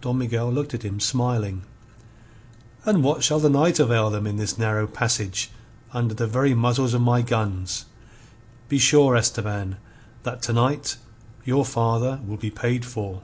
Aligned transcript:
Don 0.00 0.16
Miguel 0.16 0.50
looked 0.50 0.72
at 0.72 0.84
him, 0.84 0.98
smiling. 0.98 1.60
"And 2.86 3.04
what 3.04 3.22
shall 3.22 3.38
the 3.38 3.50
night 3.50 3.78
avail 3.78 4.08
them 4.08 4.26
in 4.26 4.36
this 4.38 4.56
narrow 4.56 4.86
passage, 4.86 5.50
under 5.92 6.14
the 6.14 6.26
very 6.26 6.54
muzzles 6.54 6.94
of 6.94 7.02
my 7.02 7.20
guns? 7.20 7.84
Be 8.70 8.78
sure, 8.78 9.14
Esteban, 9.16 9.76
that 10.22 10.40
to 10.44 10.54
night 10.54 10.96
your 11.44 11.66
father 11.66 12.20
will 12.26 12.38
be 12.38 12.50
paid 12.50 12.86
for." 12.86 13.20